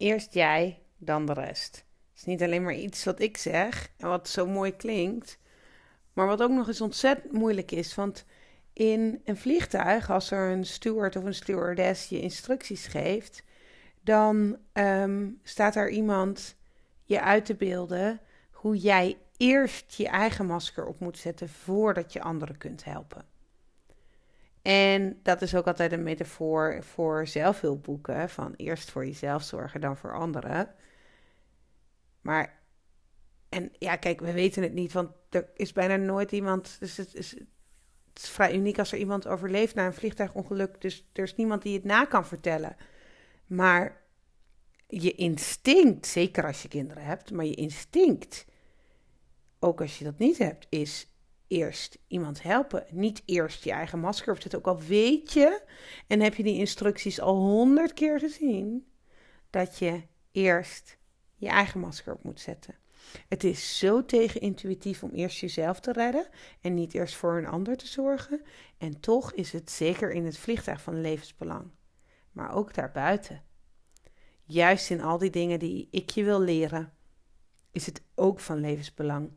[0.00, 1.76] eerst jij, dan de rest.
[1.76, 5.38] Het is niet alleen maar iets wat ik zeg en wat zo mooi klinkt,
[6.12, 7.94] maar wat ook nog eens ontzettend moeilijk is.
[7.94, 8.24] Want
[8.72, 13.42] in een vliegtuig, als er een steward of een stewardess je instructies geeft,
[14.00, 16.56] dan ehm, staat er iemand
[17.04, 18.20] je uit te beelden
[18.50, 23.29] hoe jij eerst je eigen masker op moet zetten voordat je anderen kunt helpen.
[24.62, 29.96] En dat is ook altijd een metafoor voor zelfhulpboeken: van eerst voor jezelf zorgen, dan
[29.96, 30.74] voor anderen.
[32.20, 32.58] Maar,
[33.48, 36.76] en ja, kijk, we weten het niet, want er is bijna nooit iemand.
[36.80, 37.30] Dus het is,
[38.08, 40.80] het is vrij uniek als er iemand overleeft na een vliegtuigongeluk.
[40.80, 42.76] Dus er is niemand die het na kan vertellen.
[43.46, 44.02] Maar
[44.86, 48.46] je instinct, zeker als je kinderen hebt, maar je instinct,
[49.58, 51.08] ook als je dat niet hebt, is
[51.50, 52.84] eerst iemand helpen.
[52.90, 54.58] Niet eerst je eigen masker opzetten.
[54.58, 55.62] Ook al weet je
[56.06, 58.86] en heb je die instructies al honderd keer gezien,
[59.50, 60.98] dat je eerst
[61.36, 62.78] je eigen masker op moet zetten.
[63.28, 66.28] Het is zo tegenintuïtief om eerst jezelf te redden
[66.60, 68.42] en niet eerst voor een ander te zorgen.
[68.78, 71.70] En toch is het zeker in het vliegtuig van levensbelang.
[72.32, 73.42] Maar ook daarbuiten.
[74.44, 76.92] Juist in al die dingen die ik je wil leren,
[77.72, 79.30] is het ook van levensbelang.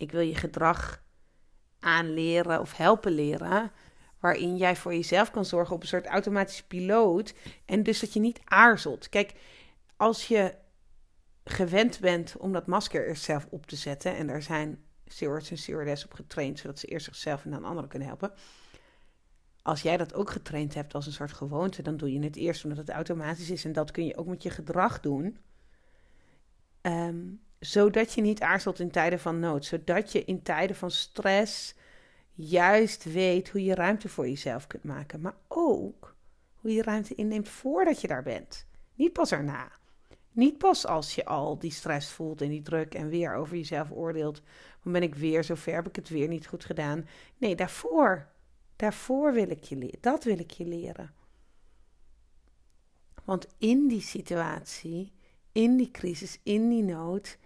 [0.00, 1.02] Ik wil je gedrag
[1.78, 3.72] aanleren of helpen leren,
[4.18, 7.34] waarin jij voor jezelf kan zorgen op een soort automatische piloot
[7.64, 9.08] en dus dat je niet aarzelt.
[9.08, 9.34] Kijk,
[9.96, 10.54] als je
[11.44, 14.16] gewend bent om dat masker eerst zelf op te zetten.
[14.16, 17.88] En daar zijn stewards en stewardess op getraind, zodat ze eerst zichzelf en dan anderen
[17.88, 18.32] kunnen helpen.
[19.62, 22.64] Als jij dat ook getraind hebt als een soort gewoonte, dan doe je het eerst
[22.64, 23.64] omdat het automatisch is.
[23.64, 25.38] En dat kun je ook met je gedrag doen.
[26.80, 27.26] Ehm,
[27.60, 29.64] zodat je niet aarzelt in tijden van nood.
[29.64, 31.74] Zodat je in tijden van stress
[32.34, 35.20] juist weet hoe je ruimte voor jezelf kunt maken.
[35.20, 36.16] Maar ook
[36.54, 38.66] hoe je ruimte inneemt voordat je daar bent.
[38.94, 39.72] Niet pas erna.
[40.32, 43.90] Niet pas als je al die stress voelt en die druk en weer over jezelf
[43.90, 44.42] oordeelt.
[44.82, 47.08] Dan ben ik weer zo ver, heb ik het weer niet goed gedaan.
[47.36, 48.28] Nee, daarvoor.
[48.76, 49.98] Daarvoor wil ik je leren.
[50.00, 51.12] Dat wil ik je leren.
[53.24, 55.12] Want in die situatie,
[55.52, 57.38] in die crisis, in die nood,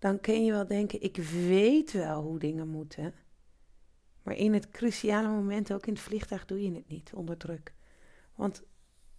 [0.00, 3.14] dan kun je wel denken: ik weet wel hoe dingen moeten.
[4.22, 7.74] Maar in het cruciale moment, ook in het vliegtuig, doe je het niet onder druk.
[8.34, 8.62] Want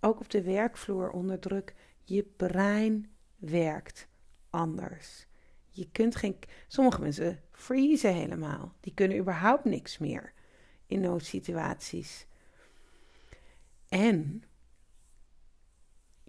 [0.00, 4.08] ook op de werkvloer onder druk je brein werkt
[4.50, 5.26] anders.
[5.70, 6.38] Je kunt geen.
[6.68, 8.74] Sommige mensen freezen helemaal.
[8.80, 10.32] Die kunnen überhaupt niks meer
[10.86, 12.26] in noodsituaties.
[13.88, 14.42] En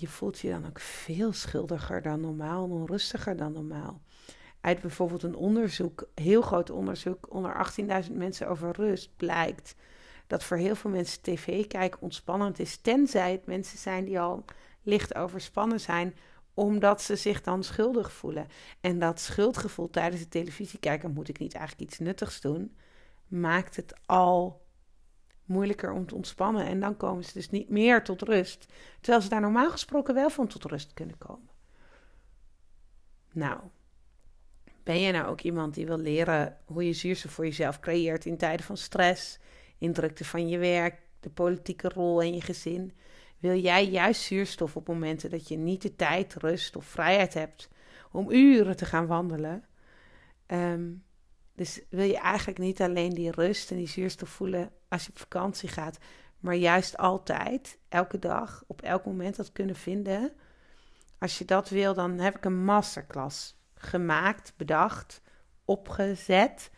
[0.00, 4.00] je voelt je dan ook veel schuldiger dan normaal en onrustiger dan normaal.
[4.60, 7.72] Uit bijvoorbeeld een onderzoek, heel groot onderzoek onder
[8.06, 9.74] 18.000 mensen over rust, blijkt
[10.26, 14.44] dat voor heel veel mensen tv kijken ontspannend is, tenzij het mensen zijn die al
[14.82, 16.14] licht overspannen zijn,
[16.54, 18.46] omdat ze zich dan schuldig voelen.
[18.80, 22.76] En dat schuldgevoel tijdens het televisie kijken, moet ik niet eigenlijk iets nuttigs doen,
[23.26, 24.60] maakt het al
[25.50, 26.66] moeilijker om te ontspannen.
[26.66, 28.66] En dan komen ze dus niet meer tot rust.
[29.00, 31.48] Terwijl ze daar normaal gesproken wel van tot rust kunnen komen.
[33.32, 33.60] Nou,
[34.82, 38.36] ben je nou ook iemand die wil leren hoe je zuurstof voor jezelf creëert in
[38.36, 39.38] tijden van stress,
[39.78, 42.92] in drukte van je werk, de politieke rol en je gezin?
[43.40, 47.68] wil jij juist zuurstof op momenten dat je niet de tijd, rust of vrijheid hebt
[48.12, 49.64] om uren te gaan wandelen.
[50.46, 50.88] Ehm,
[51.60, 55.18] dus wil je eigenlijk niet alleen die rust en die zuurstof voelen als je op
[55.18, 55.98] vakantie gaat,
[56.38, 60.32] maar juist altijd, elke dag, op elk moment dat kunnen vinden.
[61.18, 65.22] Als je dat wil, dan heb ik een masterclass gemaakt, bedacht,
[65.64, 66.70] opgezet.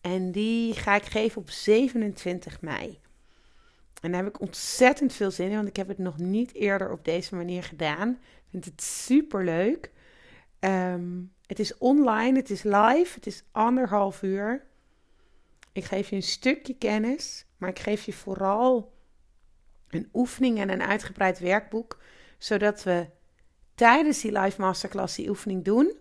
[0.00, 3.00] En die ga ik geven op 27 mei.
[4.00, 6.90] En daar heb ik ontzettend veel zin in, want ik heb het nog niet eerder
[6.90, 8.10] op deze manier gedaan.
[8.10, 9.90] Ik vind het super leuk.
[10.62, 14.66] Ehm, het is online, het is live, het is anderhalf uur.
[15.72, 18.92] Ik geef je een stukje kennis, maar ik geef je vooral
[19.88, 21.98] een oefening en een uitgebreid werkboek,
[22.38, 23.06] zodat we
[23.74, 25.96] tijdens die live masterclass die oefening doen,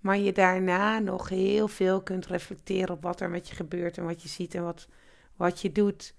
[0.00, 4.04] maar je daarna nog heel veel kunt reflecteren op wat er met je gebeurt en
[4.04, 4.88] wat je ziet en wat,
[5.36, 6.14] wat je doet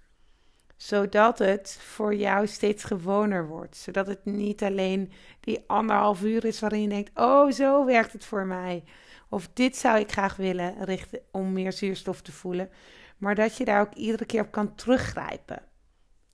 [0.77, 3.77] zodat het voor jou steeds gewoner wordt.
[3.77, 8.25] Zodat het niet alleen die anderhalf uur is waarin je denkt: oh, zo werkt het
[8.25, 8.83] voor mij.
[9.29, 12.69] Of dit zou ik graag willen richten om meer zuurstof te voelen.
[13.17, 15.61] Maar dat je daar ook iedere keer op kan teruggrijpen.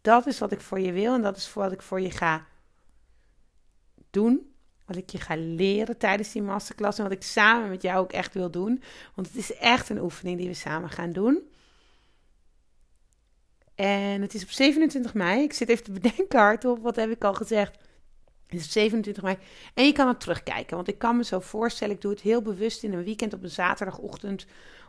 [0.02, 2.46] Dat is wat ik voor je wil en dat is wat ik voor je ga
[4.10, 4.54] doen.
[4.86, 8.12] Wat ik je ga leren tijdens die masterclass en wat ik samen met jou ook
[8.12, 8.84] echt wil doen.
[9.16, 11.49] Want het is echt een oefening die we samen gaan doen.
[13.80, 15.44] En het is op 27 mei.
[15.44, 16.80] Ik zit even te bedenken hardop.
[16.82, 17.78] Wat heb ik al gezegd?
[18.48, 19.38] Dus 27 mei.
[19.74, 20.76] En je kan het terugkijken.
[20.76, 23.44] Want ik kan me zo voorstellen, ik doe het heel bewust in een weekend op
[23.44, 24.46] een zaterdagochtend.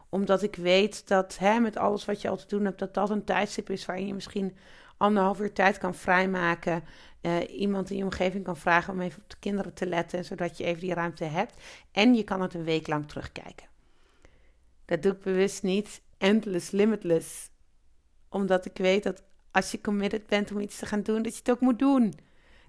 [0.09, 3.11] Omdat ik weet dat hè, met alles wat je al te doen hebt, dat dat
[3.11, 4.57] een tijdstip is waarin je misschien
[4.97, 6.85] anderhalf uur tijd kan vrijmaken.
[7.23, 10.57] Uh, iemand in je omgeving kan vragen om even op de kinderen te letten, zodat
[10.59, 11.55] je even die ruimte hebt.
[11.93, 13.67] En je kan het een week lang terugkijken.
[14.85, 16.01] Dat doe ik bewust niet.
[16.19, 17.51] Endless, limitless.
[18.31, 21.39] Omdat ik weet dat als je committed bent om iets te gaan doen, dat je
[21.39, 22.15] het ook moet doen.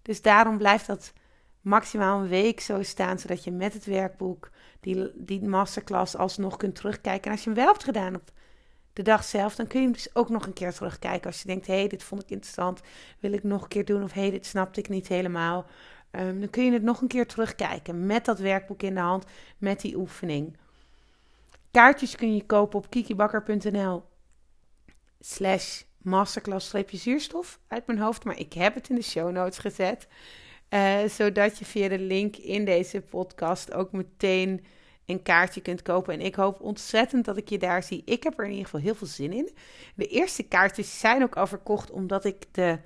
[0.02, 1.14] Dus daarom blijft dat
[1.62, 4.50] maximaal een week zo staan, zodat je met het werkboek
[4.80, 7.26] die, die masterclass alsnog kunt terugkijken.
[7.26, 8.32] En als je hem wel hebt gedaan op
[8.94, 11.28] de dag zelf, dan kun je hem dus ook nog een keer terugkijken.
[11.28, 12.82] Als je denkt, hé, hey, dit vond ik interessant,
[13.20, 14.04] wil ik nog een keer doen.
[14.04, 15.66] Of hé, hey, dit snapte ik niet helemaal.
[16.12, 19.26] Um, dan kun je het nog een keer terugkijken met dat werkboek in de hand,
[19.58, 20.58] met die oefening.
[21.72, 24.04] Kaartjes kun je kopen op kikibakker.nl
[25.22, 28.24] slash masterclass-zuurstof uit mijn hoofd.
[28.24, 30.08] Maar ik heb het in de show notes gezet.
[30.70, 34.66] Uh, zodat je via de link in deze podcast ook meteen
[35.06, 36.14] een kaartje kunt kopen.
[36.14, 38.02] En ik hoop ontzettend dat ik je daar zie.
[38.06, 39.52] Ik heb er in ieder geval heel veel zin in.
[39.96, 42.80] De eerste kaartjes zijn ook al verkocht omdat ik de,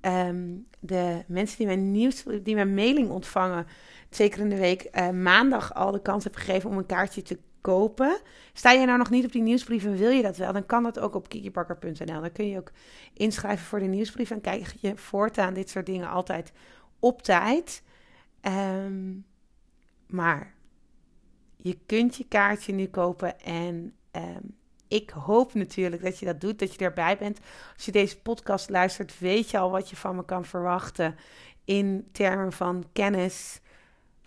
[0.00, 3.66] um, de mensen die mijn nieuws, die mijn mailing ontvangen,
[4.10, 7.38] zeker in de week uh, maandag al de kans heb gegeven om een kaartje te
[7.60, 8.20] kopen.
[8.52, 10.82] Sta je nou nog niet op die nieuwsbrief en wil je dat wel, dan kan
[10.82, 12.20] dat ook op kikibakker.nl.
[12.20, 12.72] Dan kun je ook
[13.14, 16.52] inschrijven voor de nieuwsbrief en kijk je voortaan dit soort dingen altijd
[16.98, 17.82] op tijd.
[18.42, 19.24] Um,
[20.06, 20.54] maar
[21.56, 24.58] je kunt je kaartje nu kopen en um,
[24.88, 27.40] ik hoop natuurlijk dat je dat doet, dat je erbij bent.
[27.74, 31.16] Als je deze podcast luistert, weet je al wat je van me kan verwachten
[31.64, 33.60] in termen van kennis,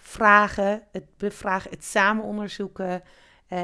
[0.05, 3.03] vragen, het bevragen, het samen onderzoeken,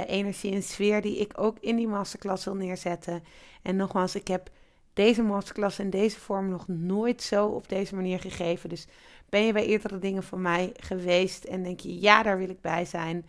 [0.08, 3.24] energie en sfeer die ik ook in die masterclass wil neerzetten.
[3.62, 4.50] En nogmaals, ik heb
[4.94, 8.70] deze masterclass in deze vorm nog nooit zo op deze manier gegeven.
[8.70, 8.88] Dus
[9.30, 12.62] ben je bij eerdere dingen van mij geweest en denk je, ja, daar wil ik
[12.62, 13.26] bij zijn.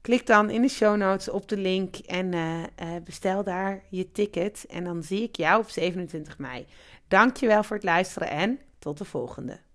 [0.00, 2.66] Klik dan in de show notes op de link en uh, uh,
[3.04, 4.64] bestel daar je ticket.
[4.68, 6.66] En dan zie ik jou op 27 mei.
[7.08, 9.67] Dankjewel voor het luisteren en tot de volgende.